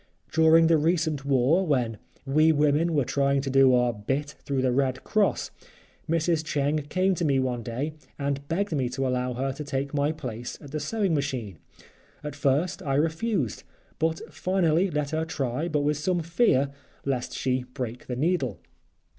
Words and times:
During 0.31 0.65
the 0.65 0.79
recent 0.79 1.25
war, 1.25 1.63
when 1.63 1.99
we 2.25 2.51
women 2.51 2.95
were 2.95 3.05
trying 3.05 3.39
to 3.41 3.51
do 3.51 3.75
our 3.75 3.93
"bit" 3.93 4.33
through 4.43 4.63
the 4.63 4.71
Red 4.71 5.03
Cross, 5.03 5.51
Mrs. 6.09 6.43
Cheng 6.43 6.77
came 6.89 7.13
to 7.13 7.23
me 7.23 7.39
one 7.39 7.61
day 7.61 7.93
and 8.17 8.47
begged 8.47 8.75
me 8.75 8.89
to 8.89 9.05
allow 9.07 9.33
her 9.35 9.51
to 9.53 9.63
take 9.63 9.93
my 9.93 10.11
place 10.11 10.57
at 10.59 10.71
the 10.71 10.79
sewing 10.79 11.13
machine. 11.13 11.59
At 12.23 12.35
first 12.35 12.81
I 12.81 12.95
refused, 12.95 13.61
but 13.99 14.33
finally 14.33 14.89
let 14.89 15.11
her 15.11 15.23
try 15.23 15.67
but 15.67 15.81
with 15.81 15.97
some 15.97 16.21
fear 16.23 16.71
lest 17.05 17.35
she 17.35 17.65
break 17.75 18.07
the 18.07 18.15
needle. 18.15 18.59